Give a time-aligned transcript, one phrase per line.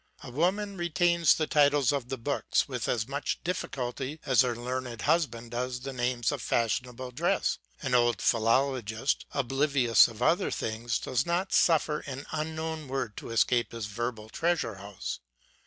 [0.23, 5.51] A woman retains the titles of books with as much difficulty as her learned husband
[5.51, 11.53] does the names of fashionable dresses; an old philologist, oblivious of other things, does not
[11.53, 15.19] suffer an unknown word to escape his verbal treasure house.